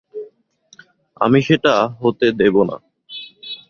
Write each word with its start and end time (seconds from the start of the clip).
আমি 1.21 1.39
সেটা 1.41 1.73
হতে 2.01 2.27
দেবো 2.39 2.61
না। 2.63 2.77